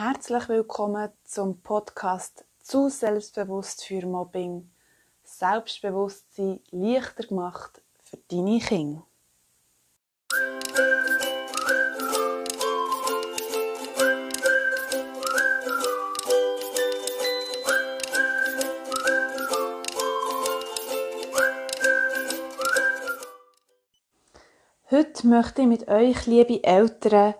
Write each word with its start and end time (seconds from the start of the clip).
Herzlich 0.00 0.48
willkommen 0.48 1.10
zum 1.24 1.60
Podcast 1.60 2.44
zu 2.62 2.88
Selbstbewusst 2.88 3.84
für 3.84 4.06
Mobbing. 4.06 4.70
Selbstbewusstsein 5.24 6.60
leichter 6.70 7.24
gemacht 7.24 7.82
für 8.04 8.16
deine 8.30 8.60
Kinder. 8.60 9.02
Heute 24.92 25.26
möchte 25.26 25.62
ich 25.62 25.66
mit 25.66 25.88
euch, 25.88 26.24
liebe 26.26 26.62
Eltern, 26.62 27.34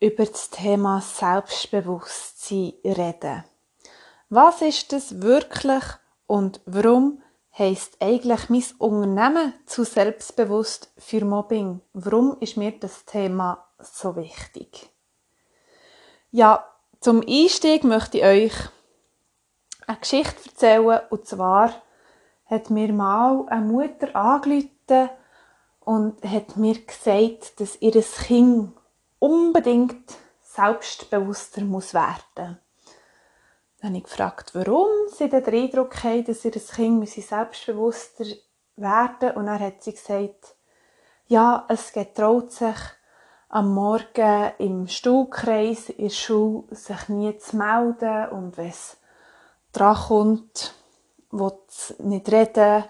über 0.00 0.24
das 0.24 0.48
Thema 0.50 1.00
Selbstbewusstsein 1.02 2.72
reden. 2.84 3.44
Was 4.30 4.62
ist 4.62 4.92
das 4.92 5.20
wirklich 5.20 5.82
und 6.26 6.60
warum 6.64 7.22
heißt 7.58 7.98
eigentlich 8.00 8.48
mein 8.48 8.64
Unternehmen 8.78 9.52
zu 9.66 9.84
selbstbewusst 9.84 10.92
für 10.96 11.24
Mobbing? 11.24 11.80
Warum 11.92 12.36
ist 12.40 12.56
mir 12.56 12.72
das 12.72 13.04
Thema 13.04 13.66
so 13.78 14.16
wichtig? 14.16 14.88
Ja, 16.30 16.64
zum 17.00 17.22
Einstieg 17.26 17.84
möchte 17.84 18.18
ich 18.18 18.24
euch 18.24 18.52
eine 19.86 19.98
Geschichte 19.98 20.48
erzählen 20.48 21.00
und 21.10 21.26
zwar 21.26 21.74
hat 22.46 22.70
mir 22.70 22.92
mal 22.92 23.46
eine 23.48 23.66
Mutter 23.66 24.14
angerufen 24.14 25.10
und 25.80 26.24
hat 26.24 26.56
mir 26.56 26.78
gesagt, 26.80 27.60
dass 27.60 27.76
ihr 27.80 28.00
Kind 28.00 28.72
unbedingt 29.20 30.16
selbstbewusster 30.40 31.62
muss 31.62 31.94
werden. 31.94 32.58
Dann 33.80 33.90
habe 33.90 33.98
ich 33.98 34.04
gefragt, 34.04 34.50
warum 34.54 34.88
sie 35.16 35.28
den 35.28 35.44
Eindruck 35.44 36.02
haben, 36.02 36.24
dass 36.24 36.44
ihr 36.44 36.50
Kind 36.50 37.08
selbstbewusster 37.08 38.24
werden 38.76 39.30
Und 39.36 39.46
dann 39.46 39.60
hat 39.60 39.82
sie 39.82 39.92
gesagt, 39.92 40.56
ja, 41.28 41.64
es 41.68 41.92
getraut 41.92 42.52
sich 42.52 42.76
am 43.48 43.74
Morgen 43.74 44.52
im 44.58 44.86
Stuhlkreis 44.86 45.88
in 45.90 46.08
der 46.08 46.14
Schule 46.14 46.64
sich 46.74 47.08
nie 47.08 47.36
zu 47.38 47.56
melden 47.56 48.28
und 48.30 48.56
wenn 48.56 48.68
es 48.68 48.96
dran 49.72 49.96
kommt, 49.96 50.74
will 51.30 51.52
nicht 51.98 52.30
reden 52.30 52.84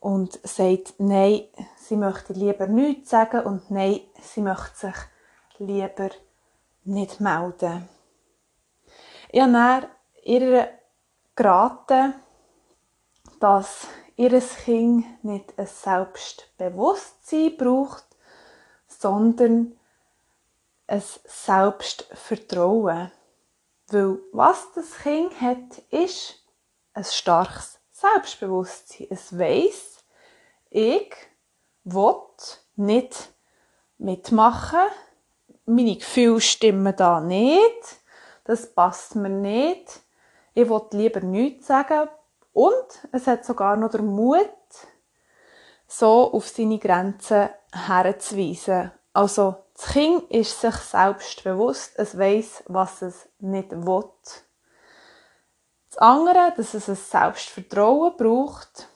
und 0.00 0.38
sagt, 0.46 0.94
nein, 0.98 1.44
sie 1.76 1.96
möchte 1.96 2.32
lieber 2.32 2.66
nichts 2.66 3.10
sagen 3.10 3.44
und 3.44 3.70
nein, 3.70 4.00
sie 4.20 4.42
möchte 4.42 4.76
sich 4.76 4.96
lieber 5.60 6.10
nicht 6.84 7.20
melden. 7.20 7.88
Ich 9.30 9.40
habe 9.40 9.52
dann 9.52 9.86
ihr 10.24 10.68
geraten, 11.36 12.14
dass 13.38 13.86
ihr 14.16 14.40
Kind 14.40 15.24
nicht 15.24 15.58
ein 15.58 15.66
Selbstbewusstsein 15.66 17.56
braucht, 17.56 18.04
sondern 18.88 19.78
ein 20.86 21.02
Selbstvertrauen. 21.24 23.12
Weil 23.88 24.18
was 24.32 24.72
das 24.74 24.98
Kind 24.98 25.40
hat, 25.40 25.78
ist 25.90 26.34
ein 26.94 27.04
starkes 27.04 27.78
Selbstbewusstsein. 27.92 29.06
Es 29.10 29.38
weiss, 29.38 30.04
ich 30.70 31.14
will 31.84 32.16
nicht 32.76 33.32
mitmachen, 33.98 34.88
meine 35.70 35.96
Gefühle 35.96 36.40
stimmen 36.40 36.94
da 36.96 37.20
nicht, 37.20 38.00
das 38.44 38.72
passt 38.72 39.14
mir 39.16 39.28
nicht, 39.28 40.00
ich 40.54 40.68
will 40.68 40.82
lieber 40.92 41.20
nichts 41.20 41.68
sagen. 41.68 42.08
Und 42.52 43.08
es 43.12 43.26
hat 43.26 43.44
sogar 43.44 43.76
noch 43.76 43.90
den 43.90 44.06
Mut, 44.06 44.48
so 45.86 46.32
auf 46.32 46.48
seine 46.48 46.78
Grenzen 46.78 47.50
herzuweisen. 47.72 48.90
Also, 49.12 49.56
das 49.74 49.86
Kind 49.92 50.30
ist 50.30 50.60
sich 50.60 50.74
selbst 50.74 51.42
bewusst, 51.44 51.92
es 51.96 52.18
weiß, 52.18 52.64
was 52.66 53.02
es 53.02 53.28
nicht 53.38 53.70
will. 53.70 54.04
Das 55.88 55.98
andere, 55.98 56.52
dass 56.56 56.74
es 56.74 56.88
ein 56.88 56.96
Selbstvertrauen 56.96 58.16
braucht, 58.16 58.88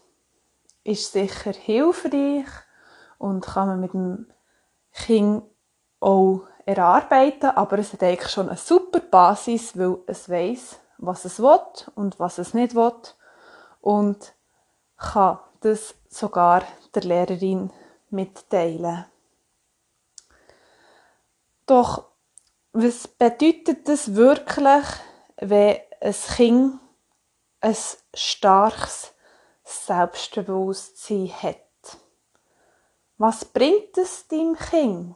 ist 0.84 1.12
sicher 1.12 1.52
hilfreich 1.52 2.46
und 3.18 3.44
kann 3.44 3.68
man 3.68 3.80
mit 3.80 3.94
dem 3.94 4.26
Kind 4.92 5.42
auch 6.00 6.42
erarbeiten, 6.66 7.50
aber 7.50 7.78
es 7.78 7.92
hat 7.92 8.02
eigentlich 8.02 8.30
schon 8.30 8.48
eine 8.48 8.56
super 8.56 9.00
Basis, 9.00 9.78
weil 9.78 9.98
es 10.06 10.28
weiß, 10.28 10.80
was 10.98 11.24
es 11.24 11.40
will 11.40 11.60
und 11.94 12.18
was 12.18 12.38
es 12.38 12.54
nicht 12.54 12.74
will 12.74 12.92
und 13.80 14.34
kann 14.96 15.38
das 15.60 15.94
sogar 16.08 16.62
der 16.94 17.02
Lehrerin 17.02 17.70
mitteilen. 18.10 19.04
Doch 21.66 22.04
was 22.72 23.08
bedeutet 23.08 23.88
das 23.88 24.14
wirklich, 24.14 24.84
wenn 25.36 25.78
ein 26.00 26.14
Kind 26.36 26.80
ein 27.60 27.76
starkes 28.12 29.14
Selbstbewusstsein 29.62 31.30
hat? 31.42 31.58
Was 33.16 33.44
bringt 33.44 33.96
es 33.96 34.26
deinem 34.28 34.56
Kind? 34.56 35.14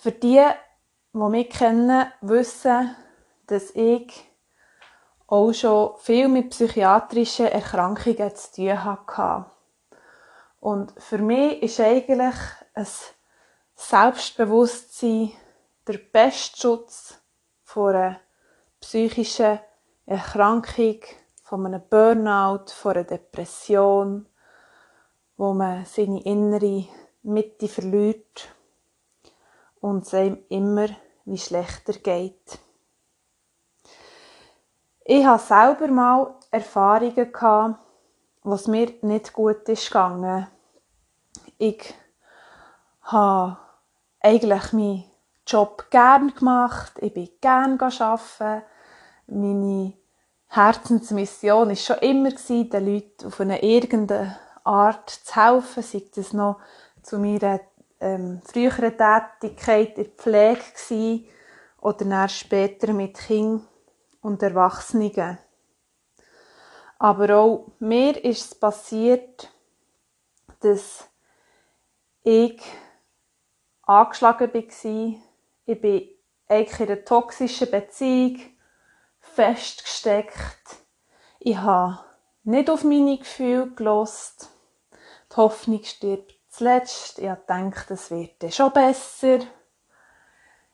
Für 0.00 0.12
die, 0.12 0.44
die 1.12 1.18
mich 1.18 1.50
kennen, 1.50 2.06
wissen, 2.20 2.94
dass 3.48 3.70
ich 3.74 4.12
auch 5.26 5.52
schon 5.52 5.96
viel 5.98 6.28
mit 6.28 6.50
psychiatrischen 6.50 7.46
Erkrankungen 7.46 8.34
zu 8.36 8.52
tun 8.54 8.84
hatte. 8.84 9.46
Und 10.60 10.94
für 10.98 11.18
mich 11.18 11.64
ist 11.64 11.80
eigentlich 11.80 12.34
ein 12.74 12.86
Selbstbewusstsein 13.74 15.32
der 15.88 15.98
beste 15.98 16.60
Schutz 16.60 17.20
vor 17.64 17.90
einer 17.90 18.20
psychischen 18.80 19.58
Erkrankung, 20.06 21.00
von 21.42 21.66
einem 21.66 21.82
Burnout, 21.90 22.70
von 22.70 22.92
einer 22.92 23.02
Depression, 23.02 24.28
wo 25.36 25.54
man 25.54 25.84
seine 25.86 26.22
innere 26.22 26.86
Mitte 27.22 27.66
verliert 27.66 28.54
und 29.80 30.06
es 30.06 30.14
einem 30.14 30.38
immer 30.48 30.88
wie 31.24 31.38
schlechter 31.38 31.92
geht. 31.92 32.58
Ich 35.04 35.24
hatte 35.24 35.44
selber 35.44 35.88
mal 35.88 36.34
Erfahrungen 36.50 37.32
gehabt, 37.32 37.78
was 38.42 38.66
mir 38.66 38.92
nicht 39.02 39.32
gut 39.32 39.68
ist 39.68 39.86
gegangen. 39.86 40.46
Ich 41.58 41.94
habe 43.02 43.56
eigentlich 44.20 44.72
meinen 44.72 45.04
Job 45.46 45.86
gern 45.90 46.34
gemacht, 46.34 46.92
ich 47.00 47.14
bin 47.14 47.28
gern 47.40 47.80
arbeiten. 47.80 48.62
Meine 49.26 49.94
Herzensmission 50.48 51.68
war 51.68 51.76
schon 51.76 51.98
immer 51.98 52.30
den 52.30 52.86
Leuten 52.86 53.26
auf 53.26 53.40
eine 53.40 53.62
irgendeine 53.62 54.38
Art 54.64 55.08
zu 55.10 55.36
helfen, 55.36 55.82
sei 55.82 56.02
das 56.14 56.32
noch 56.32 56.60
zu 57.02 57.18
meiner 57.18 57.60
ähm, 58.00 58.40
frühere 58.44 58.96
Tätigkeit 58.96 59.98
in 59.98 60.04
der 60.04 60.12
Pflege 60.12 60.60
gewesen, 60.72 61.28
oder 61.80 62.04
dann 62.04 62.28
später 62.28 62.92
mit 62.92 63.18
Kindern 63.18 63.66
und 64.20 64.42
Erwachsenen. 64.42 65.38
Aber 66.98 67.36
auch 67.36 67.66
mir 67.78 68.22
ist 68.24 68.46
es 68.46 68.54
passiert, 68.54 69.52
dass 70.60 71.08
ich 72.24 72.60
angeschlagen 73.82 74.52
war. 74.52 75.20
Ich 75.66 75.80
bin 75.80 76.08
eigentlich 76.48 76.80
in 76.80 76.88
einer 76.88 77.04
toxischen 77.04 77.70
Beziehung 77.70 78.40
festgesteckt. 79.20 80.76
Ich 81.38 81.56
habe 81.56 82.00
nicht 82.42 82.68
auf 82.70 82.82
meine 82.82 83.18
Gefühle 83.18 83.70
gelost. 83.70 84.50
Die 85.30 85.36
Hoffnung 85.36 85.84
stirbt 85.84 86.37
zuletzt, 86.58 87.20
ich 87.20 87.28
gedacht, 87.28 87.90
es 87.90 88.10
wird 88.10 88.52
schon 88.52 88.72
besser. 88.72 89.38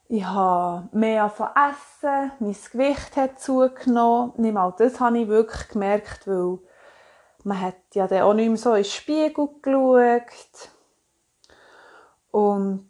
Ich 0.08 0.24
habe 0.24 0.88
mehr 0.92 1.28
von 1.28 1.48
essen, 1.48 2.32
mein 2.38 2.56
Gewicht 2.72 3.16
hat 3.16 3.38
zugenommen. 3.38 4.32
Nicht 4.36 4.54
mal 4.54 4.74
das 4.78 4.98
habe 5.00 5.18
ich 5.18 5.28
wirklich 5.28 5.68
gemerkt, 5.68 6.26
weil 6.26 6.58
man 7.42 7.60
hat 7.60 7.76
ja 7.92 8.06
dann 8.06 8.22
auch 8.22 8.32
nicht 8.32 8.48
mehr 8.48 8.56
so 8.56 8.70
in 8.70 8.82
den 8.82 8.84
Spiegel 8.84 9.48
geschaut. 9.60 10.70
Und 12.30 12.88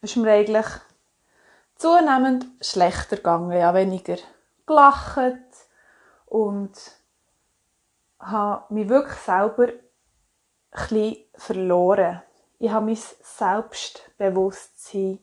es 0.00 0.10
ist 0.10 0.16
mir 0.16 0.32
eigentlich 0.32 0.66
zunehmend 1.76 2.46
schlechter 2.60 3.16
gegangen. 3.16 3.52
Ich 3.52 3.62
habe 3.62 3.78
weniger 3.78 4.16
gelacht 4.66 5.16
und 6.26 6.72
habe 8.18 8.74
mich 8.74 8.88
wirklich 8.88 9.18
selber 9.18 9.68
ein 10.72 11.16
verloren. 11.34 12.22
Ich 12.58 12.70
habe 12.70 12.86
mein 12.86 12.98
Selbstbewusstsein 13.22 15.18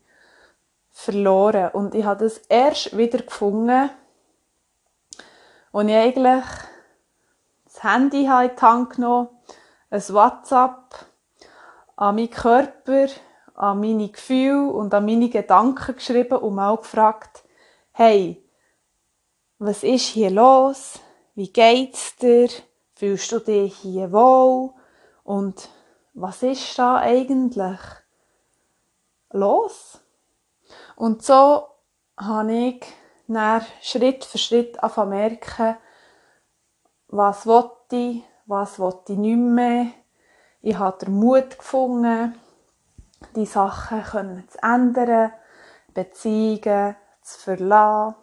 verloren. 0.92 1.72
Und 1.72 1.96
ich 1.96 2.04
habe 2.04 2.24
das 2.26 2.38
erst 2.50 2.98
wieder 2.98 3.20
gefunden, 3.20 3.90
als 5.72 5.88
ich 5.88 5.96
eigentlich 5.96 6.44
das 7.66 7.84
Handy 7.84 8.26
in 8.26 8.26
die 8.26 8.62
Hand 8.62 8.90
genommen 8.92 9.30
ein 9.90 10.10
WhatsApp 10.10 11.06
an 11.96 12.16
meinen 12.16 12.30
Körper, 12.30 13.08
an 13.56 13.80
meine 13.80 14.10
Gefühle 14.10 14.72
und 14.72 14.94
an 14.94 15.06
meine 15.06 15.30
Gedanken 15.30 15.96
geschrieben 15.96 16.38
und 16.38 16.56
mal 16.56 16.78
gefragt, 16.78 17.44
hey, 17.92 18.44
was 19.58 19.84
ist 19.84 20.06
hier 20.06 20.30
los? 20.30 21.00
Wie 21.36 21.52
geht's 21.52 22.16
dir? 22.18 22.50
Fühlst 22.96 23.32
du 23.32 23.40
dich 23.40 23.76
hier 23.78 24.12
wohl? 24.12 24.74
Und 25.30 25.70
was 26.16 26.42
ist 26.42 26.80
da 26.80 26.98
eigentlich 26.98 27.80
los? 29.30 30.00
Und 30.96 31.24
so 31.24 31.68
habe 32.18 32.52
ich 32.52 32.84
dann 33.28 33.64
Schritt 33.80 34.26
für 34.26 34.40
Schritt 34.40 34.82
angefangen 34.82 35.10
merken, 35.12 35.78
was 37.10 37.46
ich, 37.92 38.24
was 38.48 38.80
ich 38.80 39.18
nicht 39.18 39.38
mehr. 39.38 39.92
Ich 40.64 40.80
habe 40.80 41.06
den 41.06 41.14
Mut 41.14 41.60
gefunden, 41.60 42.34
die 43.36 43.46
Sachen 43.46 44.48
zu 44.50 44.58
ändern, 44.64 45.32
Beziehungen 45.94 46.96
zu 47.22 47.40
verlassen. 47.40 48.16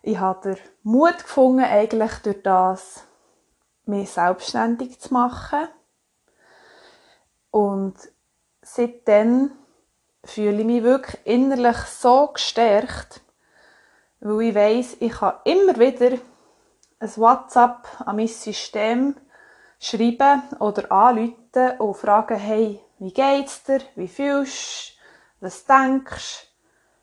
Ich 0.00 0.18
habe 0.18 0.54
den 0.54 0.58
Mut 0.84 1.18
gefunden, 1.18 1.64
eigentlich 1.64 2.14
durch 2.20 2.42
das, 2.42 3.04
mich 3.84 4.10
selbstständig 4.10 4.98
zu 4.98 5.12
machen. 5.12 5.68
Und 7.54 7.94
seitdem 8.62 9.52
fühle 10.24 10.58
ich 10.58 10.66
mich 10.66 10.82
wirklich 10.82 11.24
innerlich 11.24 11.76
so 11.76 12.26
gestärkt, 12.32 13.20
weil 14.18 14.48
ich 14.48 14.54
weiss, 14.56 14.96
ich 14.98 15.12
kann 15.12 15.34
immer 15.44 15.78
wieder 15.78 16.18
ein 16.98 17.16
WhatsApp 17.16 17.86
an 18.06 18.16
mein 18.16 18.26
System 18.26 19.14
schreiben 19.78 20.42
oder 20.58 20.90
anrufen 20.90 21.78
und 21.78 21.94
fragen, 21.96 22.36
hey, 22.36 22.80
wie 22.98 23.12
geht's 23.12 23.62
dir? 23.62 23.82
Wie 23.94 24.08
fühlst 24.08 24.98
du? 25.38 25.46
Was 25.46 25.64
denkst 25.64 26.48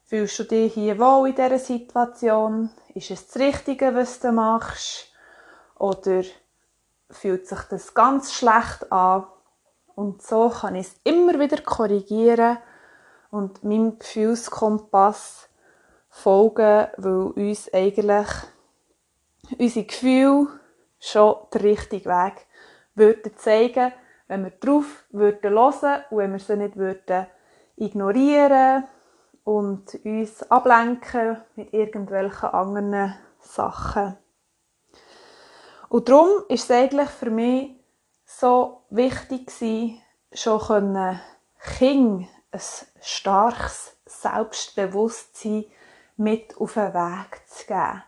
du? 0.03 0.09
Fühlst 0.09 0.37
du 0.37 0.43
dich 0.43 0.73
hier 0.73 0.99
wohl 0.99 1.29
in 1.29 1.35
dieser 1.35 1.59
Situation? 1.59 2.71
Ist 2.93 3.09
es 3.09 3.25
das 3.25 3.37
Richtige, 3.37 3.95
was 3.95 4.19
du 4.19 4.33
machst? 4.33 5.13
Oder 5.79 6.23
fühlt 7.09 7.47
sich 7.47 7.61
das 7.69 7.93
ganz 7.93 8.33
schlecht 8.33 8.91
an? 8.91 9.27
Und 9.95 10.21
so 10.21 10.49
kann 10.49 10.75
ich 10.75 10.87
es 10.87 10.95
immer 11.03 11.39
wieder 11.39 11.61
korrigieren 11.61 12.57
und 13.29 13.63
meinem 13.63 13.99
Gefühlskompass 13.99 15.49
folgen, 16.09 16.87
weil 16.97 17.45
uns 17.45 17.73
eigentlich 17.73 18.27
unsere 19.57 19.85
Gefühle 19.85 20.47
schon 20.99 21.35
den 21.53 21.61
richtigen 21.61 22.09
Weg 22.09 22.47
würden 22.95 23.35
zeigen, 23.37 23.93
wenn 24.27 24.43
wir 24.43 24.51
drauf 24.51 25.05
würden 25.09 25.51
hören 25.51 26.03
und 26.09 26.17
wenn 26.17 26.31
wir 26.31 26.39
sie 26.39 26.57
nicht 26.57 26.75
würden 26.75 27.27
ignorieren 27.77 28.85
und 29.43 29.99
uns 30.05 30.43
ablenken 30.51 31.37
mit 31.55 31.73
irgendwelchen 31.73 32.49
anderen 32.49 33.15
Sachen. 33.39 34.17
Und 35.89 36.07
darum 36.07 36.29
ist 36.47 36.69
es 36.69 36.71
eigentlich 36.71 37.09
für 37.09 37.31
mich 37.31 37.80
so 38.39 38.83
wichtig 38.89 39.47
gewesen, 39.47 40.01
schon 40.33 40.59
können 40.59 41.19
ein 42.51 42.61
starkes 43.01 43.97
Selbstbewusstsein 44.05 45.65
mit 46.17 46.57
auf 46.57 46.73
den 46.73 46.93
Weg 46.93 47.41
zu 47.47 47.65
geben. 47.67 48.03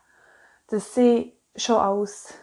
Dass 0.68 0.96
sie 0.96 1.38
schon 1.56 1.78
als 1.78 2.34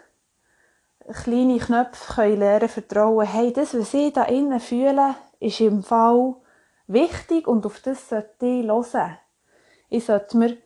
kleine 1.24 1.58
Knöpfe 1.58 2.14
können 2.14 2.38
lernen 2.38 2.68
vertrauen, 2.68 3.26
hey, 3.26 3.52
das, 3.52 3.76
was 3.76 3.94
ich 3.94 4.12
da 4.12 4.24
innen 4.24 4.60
fühle, 4.60 5.16
ist 5.40 5.60
im 5.60 5.82
Fall 5.82 6.36
wichtig 6.86 7.46
und 7.46 7.66
auf 7.66 7.80
das 7.80 8.08
sollte 8.08 8.46
ich 8.46 8.66
hören. 8.66 9.18
Ich 9.88 10.04
sollte 10.04 10.36
mir 10.36 10.56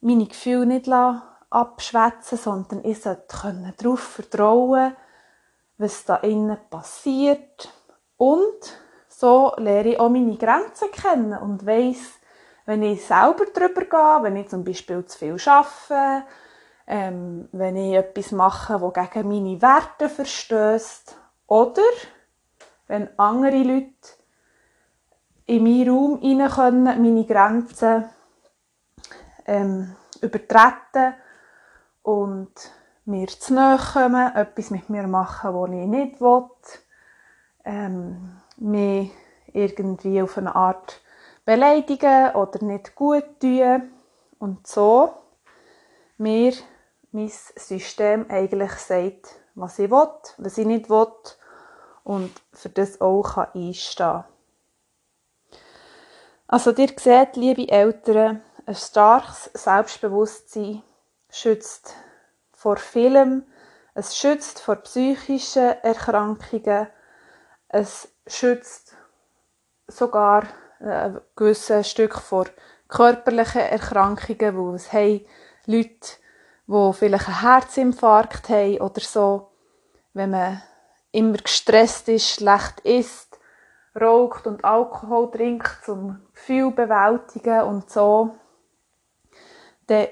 meine 0.00 0.26
Gefühle 0.26 0.66
nicht 0.66 0.88
abschwätzen, 0.88 2.38
sondern 2.38 2.84
ich 2.84 3.00
sollte 3.00 3.74
darauf 3.76 4.00
vertrauen, 4.00 4.96
was 5.78 6.04
da 6.04 6.16
innen 6.16 6.58
passiert. 6.70 7.72
Und 8.16 8.78
so 9.08 9.52
lerne 9.56 9.90
ich 9.90 10.00
auch 10.00 10.08
meine 10.08 10.36
Grenzen 10.36 10.90
kennen 10.90 11.38
und 11.38 11.66
weiss, 11.66 12.18
wenn 12.66 12.82
ich 12.82 13.04
selber 13.04 13.44
drüber 13.46 13.84
gehe, 13.84 14.22
wenn 14.22 14.36
ich 14.36 14.48
zum 14.48 14.64
Beispiel 14.64 15.04
zu 15.04 15.18
viel 15.18 15.36
arbeite, 15.46 16.26
ähm, 16.86 17.48
wenn 17.52 17.76
ich 17.76 17.94
etwas 17.94 18.32
mache, 18.32 18.78
das 18.94 19.10
gegen 19.10 19.28
meine 19.28 19.60
Werte 19.60 20.08
verstößt, 20.08 21.16
oder 21.46 21.82
wenn 22.86 23.08
andere 23.18 23.62
Leute 23.62 23.92
in 25.46 25.62
meinen 25.62 25.88
Raum 25.88 26.20
rein 26.22 26.50
können, 26.50 27.02
meine 27.02 27.24
Grenzen 27.24 28.08
ähm, 29.46 29.94
übertreten 30.20 31.14
und 32.02 32.52
mir 33.04 33.28
zu 33.28 33.54
nahe 33.54 33.78
kommen, 33.78 34.34
etwas 34.34 34.70
mit 34.70 34.88
mir 34.88 35.06
machen, 35.06 35.54
was 35.54 35.70
ich 35.70 35.86
nicht 35.86 36.20
will, 36.20 36.44
ähm, 37.64 38.40
mich 38.56 39.10
irgendwie 39.52 40.22
auf 40.22 40.38
eine 40.38 40.54
Art 40.54 41.00
beleidigen 41.44 42.34
oder 42.34 42.64
nicht 42.64 42.94
gut 42.94 43.40
tun 43.40 43.90
und 44.38 44.66
so 44.66 45.14
mir 46.16 46.54
mein 47.12 47.30
System 47.30 48.26
eigentlich 48.28 48.72
sagt, 48.72 49.40
was 49.54 49.78
ich 49.78 49.90
will, 49.90 50.08
was 50.38 50.58
ich 50.58 50.66
nicht 50.66 50.90
will 50.90 51.12
und 52.02 52.32
für 52.52 52.68
das 52.68 53.00
auch 53.00 53.36
einstehen 53.36 53.96
kann. 53.96 54.24
Also 56.46 56.72
ihr 56.72 56.90
seht, 56.96 57.36
liebe 57.36 57.68
Eltern, 57.68 58.42
ein 58.66 58.74
starkes 58.74 59.50
Selbstbewusstsein 59.54 60.82
schützt 61.30 61.94
vor 62.64 62.78
vielem, 62.78 63.44
es 63.92 64.16
schützt 64.16 64.58
vor 64.58 64.76
psychischen 64.76 65.74
Erkrankungen, 65.82 66.86
es 67.68 68.08
schützt 68.26 68.96
sogar 69.86 70.44
ein 70.80 71.20
gewisses 71.36 71.90
Stück 71.90 72.14
vor 72.18 72.46
körperlichen 72.88 73.60
Erkrankungen, 73.60 74.56
wo 74.56 74.72
es 74.72 74.94
haben 74.94 75.26
Leute, 75.66 76.08
die 76.66 76.92
vielleicht 76.94 77.28
einen 77.28 77.42
Herzinfarkt 77.42 78.48
haben 78.48 78.80
oder 78.80 79.00
so, 79.02 79.50
wenn 80.14 80.30
man 80.30 80.62
immer 81.12 81.36
gestresst 81.36 82.08
ist, 82.08 82.30
schlecht 82.30 82.80
isst, 82.80 83.38
raucht 83.94 84.46
und 84.46 84.64
Alkohol 84.64 85.30
trinkt, 85.30 85.84
zum 85.84 86.22
Gefühl 86.32 86.70
bewältigen 86.70 87.60
und 87.60 87.90
so, 87.90 88.36
dann 89.86 90.06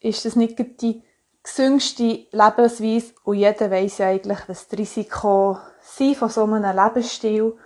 ist 0.00 0.24
das 0.24 0.34
nicht 0.34 0.58
die 0.80 1.05
gesündeste 1.46 2.26
Lebensweise 2.32 3.14
und 3.22 3.36
jeder 3.36 3.70
weiß 3.70 3.98
ja 3.98 4.08
eigentlich, 4.08 4.40
was 4.48 4.66
das 4.66 4.78
Risiko 4.78 5.58
sind 5.80 6.16
von 6.16 6.28
so 6.28 6.42
einem 6.42 6.76
Lebensstil. 6.76 7.56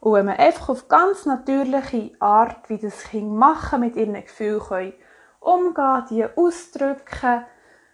Und 0.00 0.12
wenn 0.12 0.26
man 0.26 0.36
einfach 0.36 0.68
auf 0.68 0.88
ganz 0.88 1.24
natürliche 1.24 2.10
Art, 2.18 2.68
wie 2.68 2.76
das 2.76 3.04
Kind 3.04 3.32
machen, 3.32 3.80
mit 3.80 3.96
ihren 3.96 4.14
Gefühlen 4.14 4.92
umgehen, 5.40 6.04
die 6.10 6.26
ausdrücken, 6.36 7.44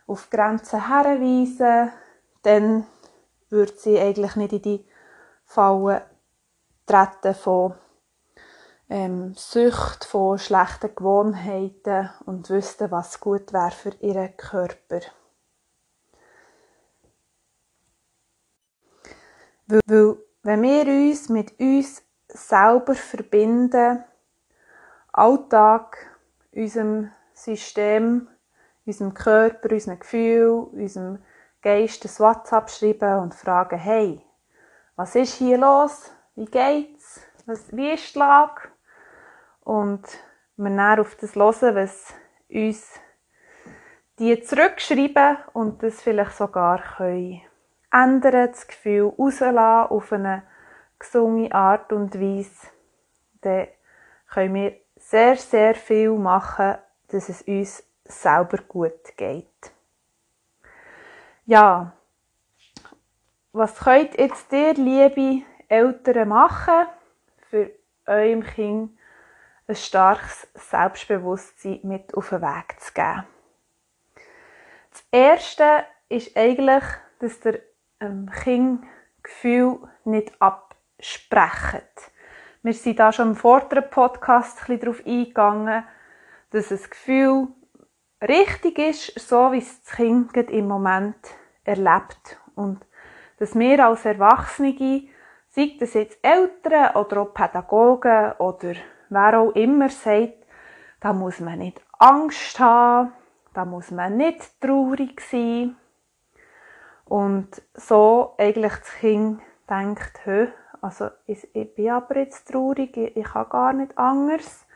auf 0.09 0.30
Grenzen 0.30 0.88
herweisen, 0.88 1.92
dann 2.42 2.87
würde 3.49 3.75
sie 3.76 3.99
eigentlich 3.99 4.37
nicht 4.37 4.52
in 4.54 4.62
die 4.62 4.87
Falle 5.45 6.02
treten 6.87 7.35
von 7.35 7.75
ähm, 8.88 9.35
Sucht, 9.37 10.04
von 10.04 10.38
schlechten 10.38 10.95
Gewohnheiten 10.95 12.11
und 12.25 12.49
wüsste, 12.49 12.90
was 12.90 13.21
gut 13.21 13.52
wäre 13.52 13.71
für 13.71 13.95
ihren 14.00 14.37
Körper. 14.37 15.00
Weil, 19.69 20.17
wenn 20.45 20.63
wir 20.63 20.87
uns 20.87 21.29
mit 21.29 21.61
uns 21.61 22.03
selber 22.27 22.95
verbinden, 22.95 24.03
Alltag, 25.13 25.99
unserem 26.53 27.11
System, 27.35 28.29
unserem 28.87 29.13
Körper, 29.13 29.71
unserem 29.71 29.99
Gefühl, 29.99 30.69
unserem 30.73 31.19
Geist 31.61 32.03
ein 32.03 32.19
WhatsApp 32.19 32.71
schreiben 32.71 33.19
und 33.19 33.35
fragen, 33.35 33.79
hey, 33.79 34.23
was 34.97 35.15
ist 35.15 35.35
hier 35.35 35.59
los? 35.59 36.11
Wie 36.35 36.47
geht's? 36.47 37.21
Was, 37.45 37.71
wie 37.77 37.93
ist 37.93 38.15
die 38.15 38.21
Lage? 38.21 38.69
Und 39.65 40.07
wir 40.57 40.71
dann 40.71 41.01
auf 41.01 41.15
das 41.17 41.37
hören, 41.37 41.77
was 41.77 42.15
uns 42.49 42.89
die 44.19 44.41
zurückschreiben 44.41 45.37
und 45.53 45.83
das 45.83 46.01
vielleicht 46.01 46.37
sogar 46.39 46.83
können 46.97 47.43
ändern, 47.92 48.50
das 48.50 48.66
Gefühl 48.66 49.12
rauslassen 49.18 49.90
auf 49.90 50.12
eine 50.12 50.42
gesunde 50.99 51.52
Art 51.52 51.92
und 51.92 52.14
Weise, 52.21 52.68
dann 53.40 53.68
können 54.28 54.54
wir 54.54 54.76
sehr, 54.97 55.37
sehr 55.37 55.75
viel 55.75 56.12
machen, 56.12 56.76
dass 57.09 57.28
es 57.28 57.42
uns 57.42 57.85
selber 58.04 58.59
gut 58.68 59.16
geht. 59.16 59.73
Ja, 61.47 61.92
was 63.52 63.76
könnt 63.76 64.18
jetzt 64.18 64.52
ihr, 64.52 64.75
liebe 64.75 65.45
Eltern, 65.68 66.28
machen, 66.28 66.87
für 67.49 67.71
eurem 68.07 68.42
Kind 68.42 68.99
ein 69.66 69.76
starkes 69.76 70.47
Selbstbewusstsein 70.54 71.80
mit 71.83 72.14
auf 72.14 72.28
den 72.30 72.42
Weg 72.42 72.80
zu 72.80 72.92
geben? 72.92 73.25
Das 74.90 75.04
Erste 75.11 75.85
ist 76.09 76.37
eigentlich, 76.37 76.85
dass 77.21 77.40
der 77.40 77.61
ähm, 78.00 78.31
Kind 78.43 78.85
Gefühl 79.23 79.78
nicht 80.05 80.33
absprecht. 80.40 82.12
Wir 82.62 82.73
sind 82.73 82.99
da 82.99 83.12
schon 83.12 83.28
im 83.28 83.37
vorderen 83.37 83.88
Podcast 83.90 84.59
ein 84.59 84.78
bisschen 84.78 84.81
darauf 84.81 85.07
eingegangen, 85.07 85.85
dass 86.50 86.69
das 86.69 86.90
Gefühl 86.90 87.49
richtig 88.21 88.78
ist, 88.78 89.19
so 89.19 89.52
wie 89.52 89.59
es 89.59 89.83
das 89.83 89.97
Kind 89.97 90.35
im 90.37 90.67
Moment 90.67 91.17
erlebt. 91.64 92.40
Und 92.55 92.85
dass 93.38 93.57
wir 93.57 93.87
als 93.87 94.05
Erwachsene, 94.05 95.09
sei 95.49 95.76
das 95.78 95.95
jetzt 95.95 96.19
Eltern 96.23 96.97
oder 96.97 97.23
auch 97.23 97.35
Pädagogen 97.35 98.33
oder 98.38 98.75
wer 99.09 99.40
auch 99.40 99.52
immer 99.52 99.88
sagt, 99.88 100.45
da 101.00 101.12
muss 101.12 101.38
man 101.40 101.61
nicht 101.61 101.81
Angst 101.99 102.59
haben, 102.59 103.12
da 103.55 103.64
muss 103.64 103.90
man 103.90 104.17
nicht 104.17 104.61
traurig 104.61 105.21
sein. 105.21 105.76
Und 107.09 107.62
so 107.75 108.35
eigentlich 108.37 108.75
das 108.75 108.95
Kind 109.00 109.41
denkt, 109.69 110.21
Hö, 110.25 110.49
also 110.81 111.11
ich, 111.27 111.49
ich 111.55 111.75
bin 111.75 111.91
aber 111.91 112.19
jetzt 112.19 112.49
traurig, 112.49 112.97
ich, 112.97 113.17
ich 113.17 113.25
kann 113.25 113.49
gar 113.49 113.73
nicht 113.73 113.97
anders. 113.97 114.67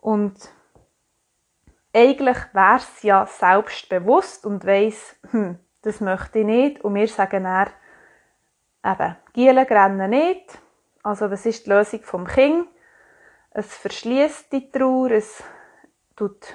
Und 0.00 0.34
eigentlich 1.94 2.36
wäre 2.52 2.76
es 2.76 3.02
ja 3.02 3.26
selbstbewusst 3.26 4.46
und 4.46 4.66
weiss, 4.66 5.16
hm, 5.30 5.58
das 5.82 6.00
möchte 6.00 6.40
ich 6.40 6.46
nicht. 6.46 6.84
Und 6.84 6.94
wir 6.94 7.08
sagen 7.08 7.44
dann, 7.44 7.70
eben, 8.84 9.16
Gielen 9.32 9.66
rennen 9.66 10.10
nicht. 10.10 10.58
Also 11.02 11.30
was 11.30 11.46
ist 11.46 11.66
die 11.66 11.70
Lösung 11.70 12.02
vom 12.02 12.26
Kind? 12.26 12.68
Es 13.50 13.76
verschließt 13.78 14.52
die 14.52 14.70
Trauer, 14.70 15.10
es 15.10 15.42
tut 16.14 16.54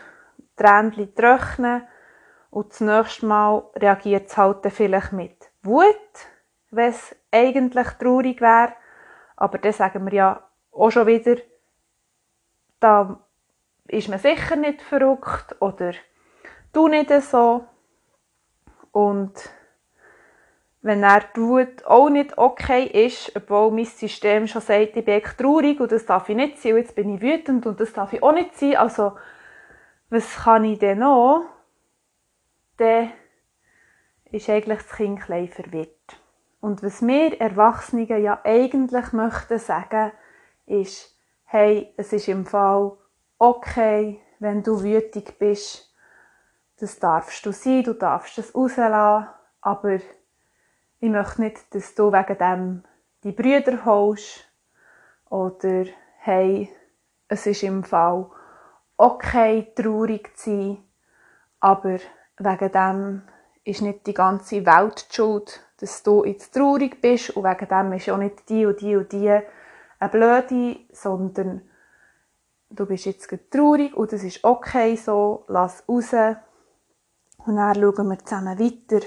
Tränchen 0.56 1.14
trocknen 1.16 1.88
und 2.56 2.72
das 2.72 2.80
nächste 2.80 3.26
Mal 3.26 3.64
reagiert 3.76 4.30
es 4.30 4.38
halt 4.38 4.66
vielleicht 4.72 5.12
mit 5.12 5.52
Wut, 5.62 5.84
wenn 6.72 6.90
es 6.90 7.14
eigentlich 7.30 7.88
traurig 8.00 8.40
wäre. 8.40 8.72
Aber 9.36 9.58
dann 9.58 9.74
sagen 9.74 10.06
wir 10.06 10.14
ja 10.14 10.44
auch 10.72 10.90
schon 10.90 11.06
wieder, 11.06 11.36
da 12.80 13.20
ist 13.90 14.08
man 14.08 14.20
sicher 14.20 14.56
nicht 14.56 14.82
verrückt 14.82 15.58
oder 15.60 15.92
du 16.72 16.88
nicht 16.88 17.12
so. 17.24 17.66
Und 18.94 19.34
wenn 20.82 21.04
er 21.04 21.26
die 21.36 21.42
Wut 21.42 21.86
auch 21.86 22.08
nicht 22.08 22.38
okay 22.38 22.86
ist, 22.86 23.36
obwohl 23.36 23.72
mein 23.72 23.84
System 23.84 24.48
schon 24.48 24.62
sagt, 24.62 24.96
ich 24.96 25.04
bin 25.04 25.22
traurig 25.22 25.82
und 25.82 25.92
das 25.92 26.06
darf 26.06 26.30
ich 26.30 26.38
nicht 26.38 26.60
sein, 26.60 26.72
und 26.72 26.78
jetzt 26.78 26.96
bin 26.96 27.16
ich 27.16 27.22
wütend 27.22 27.66
und 27.66 27.82
das 27.82 27.92
darf 27.92 28.14
ich 28.14 28.24
auch 28.24 28.32
nicht 28.32 28.58
sein, 28.58 28.78
also 28.78 29.18
was 30.10 30.38
kann 30.38 30.64
ich 30.64 30.80
denn 30.80 31.00
noch? 31.00 31.55
Ist 34.36 34.50
eigentlich 34.50 34.80
das 34.80 34.98
Kind 34.98 35.30
ein 35.30 35.48
verwirrt. 35.48 36.20
Und 36.60 36.84
was 36.84 37.02
wir 37.02 37.40
Erwachsenen 37.40 38.22
ja 38.22 38.42
eigentlich 38.44 39.14
möchten 39.14 39.60
sagen, 39.60 40.12
ist, 40.66 41.18
hey, 41.46 41.94
es 41.96 42.12
ist 42.12 42.28
im 42.28 42.46
Fall 42.46 42.98
okay, 43.38 44.20
wenn 44.40 44.62
du 44.62 44.84
wütig 44.84 45.40
bist. 45.40 45.90
Das 46.82 47.00
darfst 47.00 47.46
du 47.46 47.54
sein, 47.54 47.84
du 47.84 47.94
darfst 47.94 48.38
es 48.38 48.54
rauslassen, 48.54 49.30
aber 49.62 50.00
ich 51.00 51.10
möchte 51.10 51.42
nicht, 51.42 51.74
dass 51.74 51.96
du 51.96 52.12
wegen 52.12 52.38
dem 52.38 52.84
die 53.24 53.32
Brüder 53.32 53.86
holst 53.86 54.52
oder 55.30 55.86
hey, 56.18 56.70
es 57.30 57.46
ist 57.46 57.64
im 57.64 57.86
Fall 57.86 58.30
okay, 58.98 59.72
traurig 59.74 60.38
zu 60.38 60.50
sein, 60.50 60.84
aber 61.62 62.00
wegen 62.38 62.72
dem 62.74 63.22
ist 63.66 63.82
nicht 63.82 64.08
die 64.08 64.14
ganze 64.14 64.66
Welt 64.66 65.08
die 65.10 65.16
schuld, 65.16 65.60
dass 65.78 66.04
du 66.04 66.24
jetzt 66.24 66.54
traurig 66.54 67.02
bist 67.02 67.32
und 67.32 67.44
wegen 67.44 67.68
dem 67.68 67.94
ist 67.94 68.10
auch 68.10 68.18
nicht 68.18 68.48
die 68.48 68.66
und 68.66 68.80
die 68.80 68.96
und 68.96 69.12
die 69.12 69.30
eine 69.30 70.10
Blöde, 70.12 70.80
sondern 70.94 71.62
du 72.70 72.86
bist 72.86 73.06
jetzt 73.06 73.28
traurig 73.52 73.96
und 73.96 74.14
das 74.14 74.24
ist 74.24 74.44
okay 74.44 74.96
so, 74.96 75.46
lass 75.48 75.84
raus 75.90 76.14
und 77.46 77.56
dann 77.58 77.76
schauen 77.76 78.08
wir 78.08 78.20
zusammen 78.20 78.60
weiter, 78.60 79.06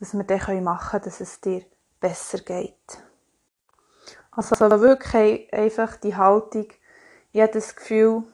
was 0.00 0.14
wir 0.14 0.24
dann 0.24 0.64
machen 0.64 0.90
können, 0.90 1.04
dass 1.04 1.20
es 1.20 1.40
dir 1.40 1.62
besser 2.00 2.38
geht. 2.38 3.02
Also 4.30 4.58
wirklich 4.80 5.52
einfach 5.52 5.96
die 5.96 6.16
Haltung, 6.16 6.68
jedes 7.32 7.76
Gefühl 7.76 8.24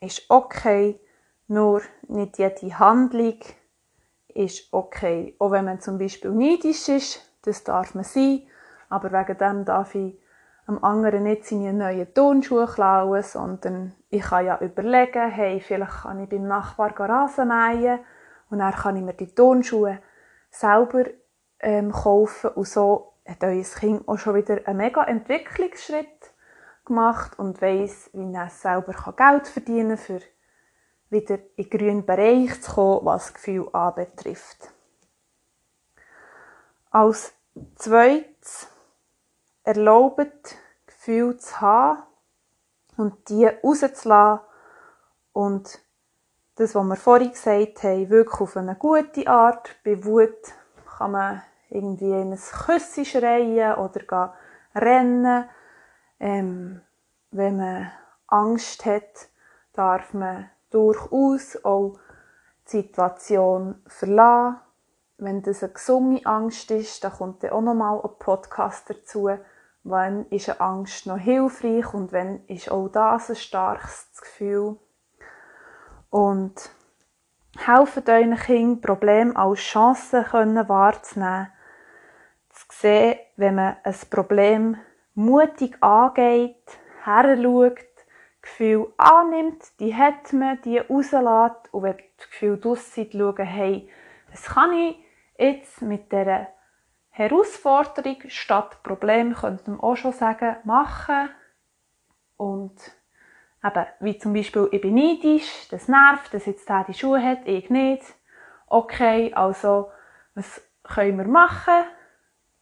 ist 0.00 0.24
okay, 0.28 1.00
nur 1.48 1.80
nicht 2.08 2.38
jede 2.38 2.78
Handlung 2.78 3.38
ist 4.34 4.72
okay. 4.72 5.34
Auch 5.38 5.50
wenn 5.50 5.64
man 5.64 5.80
zum 5.80 5.98
Beispiel 5.98 6.30
neidisch 6.30 6.88
ist, 6.88 7.20
das 7.42 7.64
darf 7.64 7.94
man 7.94 8.04
sein, 8.04 8.42
aber 8.88 9.12
wegen 9.12 9.38
dem 9.38 9.64
darf 9.64 9.94
ich 9.94 10.18
am 10.66 10.82
anderen 10.84 11.24
nicht 11.24 11.46
seine 11.46 11.72
neuen 11.72 12.12
Turnschuhe 12.14 12.66
klauen, 12.66 13.22
sondern 13.22 13.94
ich 14.08 14.22
kann 14.22 14.46
ja 14.46 14.58
überlegen, 14.60 15.30
hey, 15.30 15.60
vielleicht 15.60 16.02
kann 16.02 16.22
ich 16.22 16.28
beim 16.28 16.46
Nachbar 16.46 16.98
Rasen 16.98 17.48
mähen 17.48 18.00
und 18.50 18.58
dann 18.58 18.72
kann 18.72 18.96
ich 18.96 19.02
mir 19.02 19.14
die 19.14 19.34
Turnschuhe 19.34 19.98
selber 20.50 21.04
ähm, 21.60 21.92
kaufen 21.92 22.50
und 22.50 22.68
so 22.68 23.14
hat 23.26 23.42
euer 23.44 23.62
Kind 23.62 24.08
auch 24.08 24.18
schon 24.18 24.34
wieder 24.34 24.58
einen 24.66 24.76
mega 24.76 25.04
Entwicklungsschritt 25.04 26.34
gemacht 26.84 27.38
und 27.38 27.60
weiss, 27.62 28.10
wie 28.12 28.32
er 28.34 28.48
selber 28.48 28.94
Geld 29.16 29.46
verdienen 29.46 29.96
kann, 29.96 29.98
für 29.98 30.20
wieder 31.10 31.38
in 31.56 31.68
den 31.68 31.70
grünen 31.70 32.06
Bereich 32.06 32.60
zu 32.62 32.72
kommen, 32.72 33.06
was 33.06 33.24
das 33.26 33.34
Gefühl 33.34 33.68
anbetrifft. 33.72 34.72
Als 36.90 37.32
zweites 37.76 38.68
erlaubt, 39.64 40.56
Gefühle 40.86 41.36
zu 41.36 41.60
haben 41.60 42.02
und 42.96 43.28
die 43.28 43.46
rauszulassen 43.46 44.44
und 45.32 45.80
das, 46.56 46.74
was 46.74 46.84
wir 46.84 46.96
vorhin 46.96 47.30
gesagt 47.30 47.82
haben, 47.82 48.10
wirklich 48.10 48.40
auf 48.40 48.56
eine 48.56 48.74
gute 48.74 49.26
Art. 49.26 49.76
Bei 49.82 50.04
Wut 50.04 50.36
kann 50.98 51.12
man 51.12 51.42
irgendwie 51.70 52.10
in 52.10 52.32
ein 52.32 52.38
Küsschen 52.38 53.04
schreien 53.04 53.76
oder 53.76 54.34
rennen. 54.74 55.48
Ähm, 56.18 56.82
wenn 57.30 57.56
man 57.56 57.90
Angst 58.26 58.84
hat, 58.84 59.28
darf 59.72 60.12
man 60.12 60.50
durchaus 60.70 61.62
auch 61.64 61.98
die 62.66 62.78
Situation 62.78 63.82
verlassen. 63.86 64.60
Wenn 65.18 65.42
das 65.42 65.62
eine 65.62 65.72
gesunde 65.72 66.24
Angst 66.24 66.70
ist, 66.70 67.04
dann 67.04 67.12
kommt 67.12 67.42
dann 67.42 67.50
auch 67.50 67.60
nochmal 67.60 68.00
ein 68.00 68.10
Podcast 68.18 68.88
dazu. 68.88 69.28
Wann 69.82 70.26
ist 70.26 70.48
eine 70.48 70.60
Angst 70.60 71.06
noch 71.06 71.18
hilfreich 71.18 71.92
und 71.92 72.12
wenn 72.12 72.44
ist 72.46 72.70
auch 72.70 72.88
das 72.88 73.30
ein 73.30 73.36
starkes 73.36 74.08
Gefühl. 74.20 74.76
Und 76.08 76.70
helfen 77.58 78.02
euren 78.06 78.36
Kindern, 78.36 78.80
Probleme 78.80 79.36
als 79.36 79.60
Chance 79.60 80.24
wahrzunehmen. 80.32 81.48
Zu 82.50 82.66
sehen, 82.70 83.18
wenn 83.36 83.54
man 83.54 83.76
ein 83.82 83.94
Problem 84.10 84.76
mutig 85.14 85.82
angeht, 85.82 86.78
her 87.04 87.36
Gefühl 88.42 88.92
annimmt, 88.96 89.62
die 89.80 89.94
hat 89.94 90.32
man, 90.32 90.60
die 90.62 90.78
rauslässt 90.78 91.72
und 91.72 91.82
wenn 91.82 91.96
das 92.16 92.30
Gefühl 92.30 92.58
draussen 92.58 93.10
schauen, 93.12 93.44
hey, 93.44 93.88
was 94.30 94.44
kann 94.44 94.72
ich 94.72 94.96
jetzt 95.38 95.82
mit 95.82 96.10
dieser 96.10 96.48
Herausforderung 97.10 98.16
statt 98.28 98.82
Problem, 98.82 99.34
könnte 99.34 99.70
man 99.70 99.80
auch 99.80 99.96
schon 99.96 100.12
sagen, 100.12 100.56
machen 100.64 101.28
und 102.36 102.74
eben, 103.62 103.86
wie 104.00 104.18
zum 104.18 104.32
Beispiel, 104.32 104.68
ich 104.72 104.80
bin 104.80 104.94
neidisch, 104.94 105.68
das 105.70 105.88
nervt, 105.88 106.32
dass 106.32 106.46
jetzt 106.46 106.68
der 106.68 106.84
die 106.84 106.94
Schuhe 106.94 107.22
hat, 107.22 107.46
ich 107.46 107.68
nicht. 107.68 108.02
Okay, 108.66 109.34
also, 109.34 109.90
was 110.34 110.62
können 110.82 111.18
wir 111.18 111.26
machen? 111.26 111.84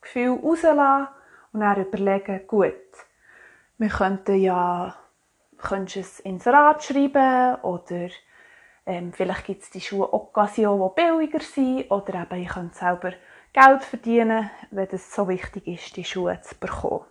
Gefühl 0.00 0.38
rauslassen 0.42 1.08
und 1.52 1.60
dann 1.60 1.80
überlegen, 1.80 2.46
gut, 2.46 2.74
wir 3.76 3.88
könnten 3.88 4.36
ja 4.36 4.96
könntest 5.58 6.14
es 6.14 6.20
ins 6.20 6.46
Rad 6.46 6.82
schreiben 6.82 7.56
oder 7.62 8.08
ähm, 8.86 9.12
vielleicht 9.12 9.44
gibt 9.44 9.62
es 9.62 9.70
die 9.70 9.80
Schuhe 9.80 10.12
Occasion, 10.12 10.80
die 10.80 11.02
billiger 11.02 11.40
sind 11.40 11.90
oder 11.90 12.22
eben 12.22 12.42
ich 12.42 12.48
könnte 12.48 12.76
selber 12.76 13.12
Geld 13.52 13.84
verdienen, 13.84 14.50
wenn 14.70 14.88
es 14.90 15.14
so 15.14 15.28
wichtig 15.28 15.66
ist, 15.66 15.96
die 15.96 16.04
Schuhe 16.04 16.40
zu 16.42 16.54
bekommen. 16.54 17.04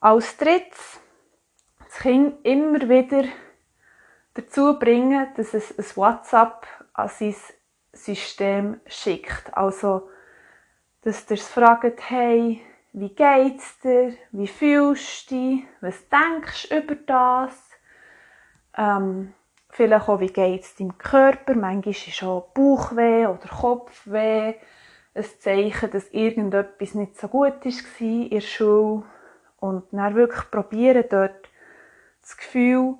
Als 0.00 0.36
drittes 0.36 1.00
Kind 1.98 2.44
immer 2.44 2.88
wieder 2.88 3.24
dazu 4.34 4.78
bringen, 4.78 5.28
dass 5.36 5.54
es 5.54 5.76
ein 5.78 5.96
WhatsApp 5.96 6.66
an 6.92 7.08
sein 7.08 7.34
System 7.92 8.80
schickt. 8.86 9.56
Also, 9.56 10.08
dass 11.02 11.30
ihr 11.30 11.36
es 11.36 11.48
fragt, 11.48 12.10
hey, 12.10 12.60
wie 12.96 13.10
geht's 13.10 13.78
dir? 13.80 14.14
Wie 14.32 14.46
fühlst 14.46 15.30
du 15.30 15.34
dich? 15.34 15.64
Was 15.82 16.08
denkst 16.08 16.70
du 16.70 16.78
über 16.78 16.94
das? 16.94 17.70
Ähm, 18.74 19.34
vielleicht 19.68 20.08
auch, 20.08 20.20
wie 20.20 20.32
geht's 20.32 20.76
deinem 20.76 20.96
Körper? 20.96 21.54
Manchmal 21.54 21.92
ist 21.92 22.22
auch 22.22 22.48
Bauchweh 22.54 23.26
oder 23.26 23.48
Kopfweh 23.48 24.54
ein 25.14 25.24
Zeichen, 25.40 25.90
dass 25.90 26.08
irgendetwas 26.08 26.94
nicht 26.94 27.20
so 27.20 27.28
gut 27.28 27.66
war 27.66 28.00
in 28.00 28.30
der 28.30 28.40
Schule. 28.40 29.02
Und 29.60 29.92
dann 29.92 30.14
wirklich 30.14 30.50
probieren, 30.50 31.04
dort 31.10 31.50
das 32.22 32.34
Gefühl 32.38 32.94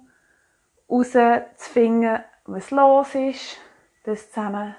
herauszufinden, 0.88 2.22
was 2.44 2.70
los 2.70 3.14
ist, 3.14 3.56
das 4.04 4.30
zusammen 4.30 4.76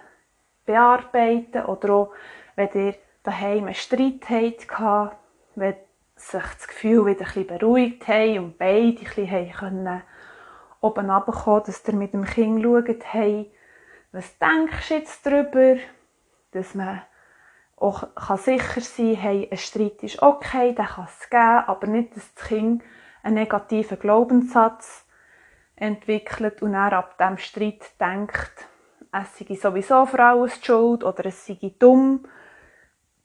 bearbeiten 0.67 1.65
oder 1.65 1.89
auch, 1.91 2.13
wenn 2.55 2.69
ihr 2.75 2.95
daheim 3.27 3.65
einen 3.65 3.75
Streit 3.75 4.29
hattet, 4.29 4.67
wenn 5.55 5.75
sich 6.15 6.43
das 6.43 6.67
Gefühl 6.67 7.05
wieder 7.05 7.25
ein 7.35 7.45
beruhigt 7.45 8.07
hat 8.07 8.37
und 8.37 8.57
beide 8.57 8.87
ein 8.87 8.93
bisschen 8.93 9.51
können 9.51 10.01
oben 10.79 11.09
runterkommen, 11.09 11.63
dass 11.65 11.87
ihr 11.87 11.93
mit 11.95 12.13
dem 12.13 12.25
Kind 12.25 12.63
schaut, 12.63 13.03
hey, 13.13 13.51
was 14.11 14.37
denkst 14.39 14.87
du 14.87 14.93
jetzt 14.93 15.25
darüber, 15.25 15.75
dass 16.51 16.73
man 16.73 17.01
auch 17.75 18.07
kann 18.15 18.37
sicher 18.37 18.81
sein 18.81 19.15
hey, 19.15 19.47
ein 19.51 19.57
Streit 19.57 20.01
ist 20.01 20.21
okay, 20.21 20.73
den 20.73 20.85
kann 20.85 21.05
es 21.05 21.29
geben, 21.29 21.63
aber 21.67 21.87
nicht, 21.87 22.15
dass 22.15 22.33
das 22.33 22.45
Kind 22.45 22.81
einen 23.21 23.35
negativen 23.35 23.99
Glaubenssatz 23.99 25.05
entwickelt 25.75 26.61
und 26.61 26.73
er 26.73 26.93
ab 26.93 27.17
dem 27.17 27.37
Streit 27.37 27.99
denkt, 27.99 28.67
es 29.11 29.37
sei 29.37 29.55
sowieso 29.55 30.05
Frauen 30.05 30.49
schuld 30.49 31.03
oder 31.03 31.25
es 31.25 31.45
sei 31.45 31.73
dumm, 31.77 32.25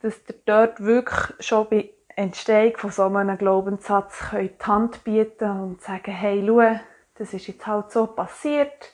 dass 0.03 0.21
ihr 0.29 0.35
dort 0.45 0.81
wirklich 0.83 1.35
schon 1.41 1.69
bei 1.69 1.91
Entstehung 2.17 2.77
von 2.77 2.91
so 2.91 3.05
einem 3.05 3.39
Glaubenssatz 3.39 4.19
könnt 4.31 4.61
die 4.61 4.67
Hand 4.67 5.05
bieten 5.05 5.51
und 5.51 5.83
sagen, 5.83 6.13
hey, 6.13 6.45
schau, 6.47 6.81
das 7.15 7.33
ist 7.33 7.47
jetzt 7.47 7.67
halt 7.67 7.91
so 7.91 8.07
passiert. 8.07 8.93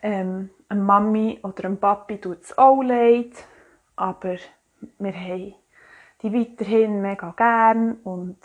Ähm, 0.00 0.50
eine 0.68 0.80
Mami 0.80 1.40
oder 1.42 1.64
ein 1.64 1.78
Papi 1.78 2.20
tut 2.20 2.42
es 2.42 2.56
auch 2.56 2.82
leid, 2.82 3.32
aber 3.96 4.36
wir 4.98 5.12
haben 5.12 5.54
die 6.22 6.32
weiterhin 6.32 7.02
mega 7.02 7.34
gern 7.36 7.94
und 8.04 8.38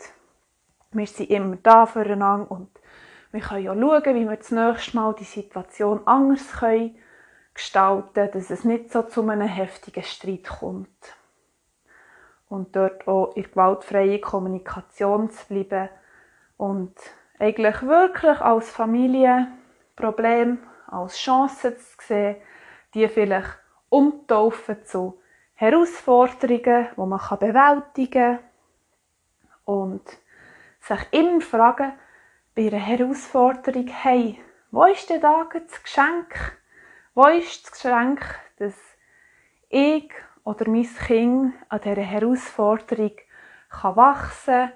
wir 0.90 1.06
sind 1.06 1.30
immer 1.30 1.56
da 1.62 1.86
füreinander 1.86 2.50
und 2.50 2.68
wir 3.30 3.40
können 3.40 3.64
ja 3.64 3.74
schauen, 3.74 4.14
wie 4.14 4.28
wir 4.28 4.36
das 4.36 4.50
nächste 4.50 4.96
Mal 4.96 5.14
die 5.14 5.24
Situation 5.24 6.00
anders 6.06 6.52
können 6.52 6.96
gestalten, 7.52 8.30
dass 8.32 8.50
es 8.50 8.64
nicht 8.64 8.92
so 8.92 9.02
zu 9.02 9.28
einem 9.28 9.48
heftigen 9.48 10.02
Streit 10.02 10.44
kommt. 10.44 10.88
Und 12.54 12.76
dort 12.76 13.08
auch 13.08 13.34
in 13.34 13.42
gewaltfreie 13.42 14.20
Kommunikation 14.20 15.28
zu 15.28 15.44
bleiben 15.48 15.88
und 16.56 16.94
eigentlich 17.40 17.82
wirklich 17.82 18.40
als 18.40 18.70
Familienproblem, 18.70 20.58
als 20.86 21.16
Chance 21.16 21.76
zu 21.76 21.96
sehen, 22.06 22.36
die 22.94 23.08
vielleicht 23.08 23.58
umtaufen 23.88 24.84
zu 24.84 25.20
Herausforderungen, 25.54 26.86
die 26.96 27.00
man 27.00 27.38
bewältigen 27.40 28.38
kann 28.38 28.38
und 29.64 30.08
sich 30.78 31.00
immer 31.10 31.40
fragen, 31.40 31.92
bei 32.54 32.68
einer 32.68 32.78
Herausforderung, 32.78 33.88
hey, 33.88 34.38
wo 34.70 34.84
ist 34.84 35.10
denn 35.10 35.20
da 35.20 35.44
das 35.52 35.82
Geschenk? 35.82 36.56
Wo 37.14 37.26
ist 37.26 37.64
das 37.64 37.72
Geschenk, 37.72 38.20
dass 38.58 38.76
ich 39.70 40.08
oder 40.44 40.68
mein 40.68 40.88
Kind 41.06 41.54
an 41.68 41.80
dieser 41.82 42.02
Herausforderung 42.02 43.12
kann 43.68 43.96
wachsen 43.96 44.72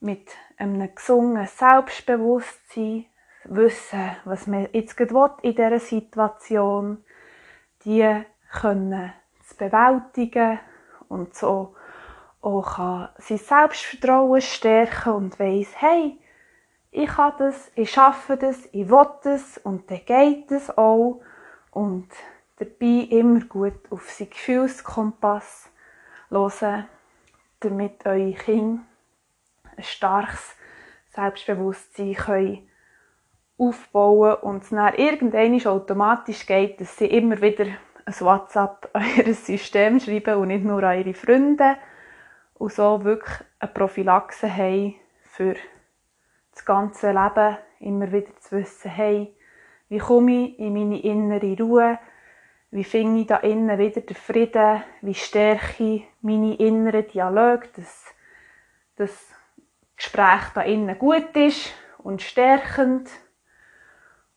mit 0.00 0.30
einem 0.56 0.94
gesungenen 0.94 1.46
Selbstbewusstsein, 1.46 3.06
wissen, 3.44 4.16
was 4.24 4.46
man 4.46 4.68
jetzt 4.72 4.96
gerade 4.96 5.34
in 5.42 5.54
dieser 5.54 5.80
Situation 5.80 7.04
die 7.84 8.24
können 8.52 9.12
zu 9.44 9.56
bewältigen 9.56 10.60
und 11.08 11.34
so 11.34 11.74
auch 12.40 12.76
kann 12.76 13.08
sein 13.18 13.38
Selbstvertrauen 13.38 14.40
stärken 14.40 15.12
und 15.12 15.38
weiss, 15.38 15.68
hey, 15.80 16.18
ich 16.90 17.08
kann 17.08 17.32
das, 17.38 17.70
ich 17.74 17.90
schaffe 17.90 18.36
das, 18.36 18.68
ich 18.72 18.88
will 18.90 19.08
das 19.22 19.58
und 19.58 19.90
dann 19.90 20.04
geht 20.04 20.50
es 20.50 20.76
auch 20.76 21.20
und 21.70 22.08
dabei 22.64 23.06
immer 23.10 23.40
gut 23.40 23.90
auf 23.90 24.10
seinen 24.10 24.30
Gefühlskompass 24.30 25.70
hören, 26.30 26.86
damit 27.60 28.04
eure 28.06 28.32
Kinder 28.32 28.82
ein 29.76 29.82
starkes 29.82 30.56
Selbstbewusstsein 31.10 32.14
können 32.14 32.68
aufbauen 33.58 34.34
und 34.42 34.62
es 34.62 34.70
dann 34.70 34.94
irgendwann 34.94 35.66
automatisch 35.66 36.46
geht, 36.46 36.80
dass 36.80 36.96
sie 36.96 37.06
immer 37.06 37.40
wieder 37.40 37.66
ein 38.04 38.20
WhatsApp 38.20 38.90
an 38.92 39.04
ihr 39.16 39.34
System 39.34 40.00
schreiben 40.00 40.36
und 40.36 40.48
nicht 40.48 40.64
nur 40.64 40.82
an 40.82 40.98
ihre 40.98 41.14
Freunde 41.14 41.76
und 42.54 42.72
so 42.72 43.04
wirklich 43.04 43.40
eine 43.60 43.72
Prophylaxe 43.72 44.54
haben 44.54 44.94
für 45.22 45.54
das 46.52 46.64
ganze 46.64 47.12
Leben, 47.12 47.56
immer 47.80 48.10
wieder 48.12 48.36
zu 48.40 48.56
wissen, 48.56 48.90
hey, 48.90 49.34
wie 49.88 49.98
komme 49.98 50.46
ich 50.46 50.58
in 50.58 50.72
meine 50.72 51.00
innere 51.00 51.56
Ruhe? 51.58 51.98
Wie 52.72 52.84
finde 52.84 53.20
ich 53.20 53.26
da 53.26 53.36
innen 53.36 53.78
wieder 53.78 54.00
den 54.00 54.16
Frieden? 54.16 54.82
Wie 55.02 55.12
stärke 55.12 55.84
ich 55.84 56.08
meine 56.22 56.54
inneren 56.54 57.06
Dialoge, 57.06 57.68
dass 57.76 58.06
das 58.96 59.28
Gespräch 59.94 60.42
da 60.54 60.62
innen 60.62 60.98
gut 60.98 61.36
ist 61.36 61.70
und 61.98 62.22
stärkend 62.22 63.10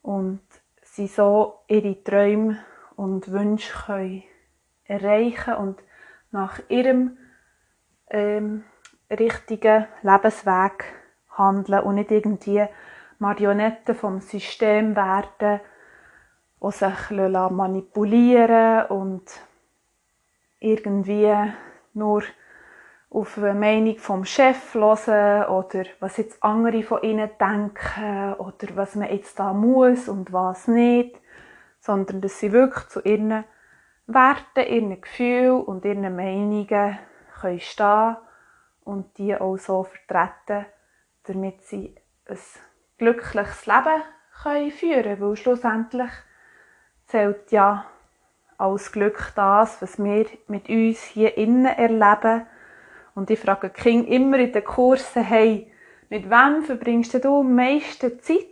und 0.02 0.42
sie 0.82 1.08
so 1.08 1.62
ihre 1.70 2.04
Träume 2.04 2.58
und 2.98 3.32
Wünsche 3.32 3.74
können 3.86 4.24
erreichen 4.84 5.54
und 5.54 5.82
nach 6.32 6.60
ihrem 6.68 7.18
ähm, 8.10 8.66
richtigen 9.10 9.88
Lebensweg 10.02 10.84
handeln 11.30 11.84
und 11.84 11.96
nicht 11.96 12.12
irgendwie 12.12 12.68
Marionetten 13.18 13.96
vom 13.96 14.20
System 14.20 14.94
werden, 14.98 15.62
die 16.62 16.72
sich 16.72 17.10
manipulieren 17.10 18.86
und 18.88 19.24
irgendwie 20.60 21.34
nur 21.94 22.24
auf 23.10 23.36
die 23.36 23.54
Meinung 23.54 23.98
vom 23.98 24.26
Chef 24.26 24.74
hören 24.74 25.46
oder 25.48 25.86
was 26.00 26.18
jetzt 26.18 26.44
andere 26.44 26.84
von 26.84 27.02
ihnen 27.02 27.30
denken 27.40 28.34
oder 28.34 28.76
was 28.76 28.96
man 28.96 29.10
jetzt 29.10 29.40
da 29.40 29.54
muss 29.54 30.10
und 30.10 30.34
was 30.34 30.68
nicht, 30.68 31.16
sondern 31.80 32.20
dass 32.20 32.40
sie 32.40 32.52
wirklich 32.52 32.88
zu 32.90 33.02
ihren 33.02 33.46
Werten, 34.08 34.68
ihren 34.68 35.02
Gefühlen 35.02 35.62
und 35.62 35.86
ihren 35.86 36.16
Meinungen 36.16 36.98
können 37.40 37.60
stehen 37.60 38.18
und 38.84 39.18
die 39.18 39.36
auch 39.36 39.58
so 39.58 39.84
vertreten, 39.84 40.66
damit 41.24 41.62
sie 41.64 41.96
ein 42.28 42.38
glückliches 42.98 43.66
Leben 43.66 44.04
können 44.44 44.72
führen 44.72 45.22
weil 45.22 45.36
schlussendlich 45.36 46.12
zählt 47.08 47.52
ja 47.52 47.86
als 48.58 48.92
Glück 48.92 49.32
das, 49.36 49.82
was 49.82 49.98
wir 49.98 50.26
mit 50.48 50.70
uns 50.70 51.02
hier 51.04 51.38
innen 51.38 51.66
erleben. 51.66 52.46
Und 53.14 53.30
ich 53.30 53.40
frage 53.40 53.70
die 53.70 53.82
Kinder 53.82 54.08
immer 54.10 54.40
in 54.40 54.52
den 54.52 54.64
Kursen, 54.64 55.24
hey, 55.24 55.72
mit 56.10 56.30
wem 56.30 56.64
verbringst 56.64 57.14
du 57.24 57.40
am 57.40 57.56
meisten 57.56 58.20
Zeit? 58.20 58.46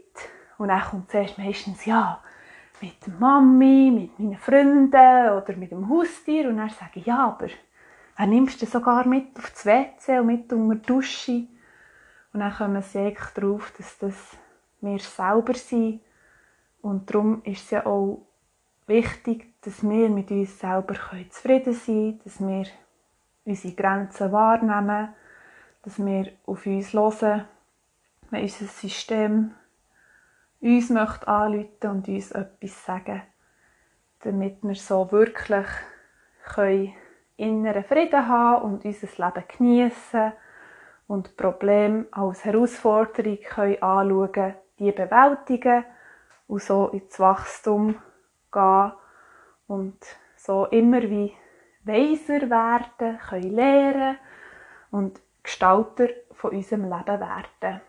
Und 0.57 0.69
dann 0.69 0.81
kommt 0.81 1.11
zuerst 1.11 1.37
meistens, 1.37 1.85
ja, 1.85 2.21
mit 2.81 3.05
der 3.05 3.13
Mami, 3.13 3.91
mit 3.91 4.19
meinen 4.19 4.37
Freunden 4.37 4.91
oder 4.91 5.55
mit 5.55 5.71
dem 5.71 5.89
Haustier. 5.89 6.49
Und 6.49 6.57
dann 6.57 6.69
sage 6.69 6.99
ich, 6.99 7.05
ja, 7.05 7.27
aber 7.27 7.47
wer 8.17 8.27
nimmst 8.27 8.61
du 8.61 8.65
sogar 8.65 9.07
mit 9.07 9.37
auf 9.37 9.49
das 9.51 9.65
WC 9.65 10.19
und 10.19 10.27
mit 10.27 10.51
unter 10.51 10.75
die 10.75 10.85
Dusche? 10.85 11.47
Und 12.33 12.39
dann 12.39 12.53
kommen 12.53 12.81
sie 12.81 12.99
eigentlich 12.99 13.29
darauf, 13.35 13.71
dass 13.77 13.97
das 13.99 14.37
wir 14.81 14.99
selber 14.99 15.53
sind. 15.53 16.01
Und 16.81 17.09
darum 17.09 17.41
ist 17.43 17.63
es 17.63 17.71
ja 17.71 17.85
auch 17.85 18.25
wichtig, 18.87 19.53
dass 19.61 19.83
wir 19.83 20.09
mit 20.09 20.31
uns 20.31 20.59
selber 20.59 20.95
zufrieden 21.29 21.73
sein 21.73 21.85
können, 21.85 22.21
dass 22.23 22.39
wir 22.39 22.65
unsere 23.45 23.73
Grenzen 23.73 24.31
wahrnehmen, 24.31 25.13
dass 25.83 25.99
wir 25.99 26.31
auf 26.45 26.65
uns 26.65 26.93
hören, 26.93 27.45
wenn 28.29 28.43
unser 28.43 28.65
System 28.65 29.53
uns 30.61 30.89
möchte 30.89 31.27
anrufen 31.27 31.89
und 31.89 32.07
uns 32.07 32.31
etwas 32.31 32.85
sagen, 32.85 33.21
damit 34.21 34.63
wir 34.63 34.75
so 34.75 35.11
wirklich 35.11 35.67
können 36.45 36.93
inneren 37.35 37.83
Frieden 37.83 38.27
haben 38.27 38.63
und 38.63 38.85
unser 38.85 39.07
Leben 39.07 39.43
genießen 39.57 40.33
und 41.07 41.35
Probleme 41.35 42.05
als 42.11 42.45
Herausforderung 42.45 43.37
können 43.41 43.81
anschauen 43.81 44.55
die 44.79 44.91
bewältigen 44.91 45.85
und 46.47 46.61
so 46.61 46.87
ins 46.87 47.19
Wachstum 47.19 47.95
gehen 48.53 48.93
und 49.67 49.97
so 50.37 50.65
immer 50.67 51.01
wie 51.01 51.33
weiser 51.83 52.49
werden, 52.49 53.19
können 53.29 53.55
lernen 53.55 54.17
und 54.91 55.19
Gestalter 55.43 56.07
von 56.31 56.51
unserem 56.51 56.83
Leben 56.83 57.19
werden. 57.19 57.81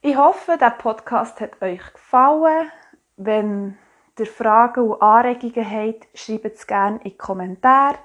Ich 0.00 0.16
hoffe, 0.16 0.56
der 0.58 0.70
Podcast 0.70 1.40
hat 1.40 1.60
euch 1.60 1.92
gefallen. 1.92 2.70
Wenn 3.16 3.76
ihr 4.18 4.26
Fragen 4.26 4.90
und 4.90 5.02
Anregungen 5.02 5.70
habt, 5.70 6.06
schreibt 6.14 6.56
es 6.56 6.66
gerne 6.66 6.98
in 6.98 7.10
die 7.10 7.16
Kommentare. 7.16 7.98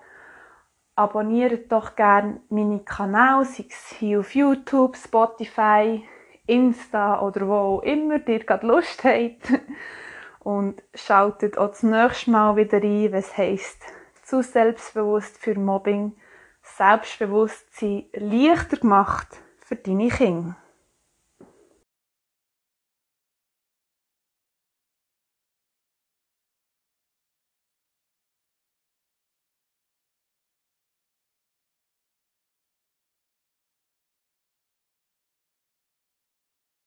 Abonniert 0.96 1.72
doch 1.72 1.96
gerne 1.96 2.42
meine 2.50 2.80
Kanäle, 2.80 3.46
sei 3.46 3.66
es 3.70 3.96
hier 3.98 4.20
auf 4.20 4.36
YouTube, 4.36 4.96
Spotify, 4.96 6.04
Insta 6.46 7.22
oder 7.22 7.48
wo 7.48 7.54
auch 7.54 7.82
immer 7.82 8.28
ihr 8.28 8.44
gerade 8.44 8.68
Lust 8.68 9.04
habt. 9.04 9.54
Und 10.44 10.84
schaltet 10.94 11.58
auch 11.58 11.70
das 11.70 11.84
nächste 11.84 12.32
Mal 12.32 12.56
wieder 12.56 12.78
ein, 12.78 13.14
was 13.14 13.38
heisst, 13.38 13.82
zu 14.24 14.44
selbstbewusst 14.44 15.38
für 15.38 15.58
Mobbing, 15.58 16.14
Selbstbewusstsein 16.62 18.06
leichter 18.14 18.78
gemacht 18.78 19.28
für 19.60 19.76
deine 19.76 20.10
Kinder. 20.10 20.56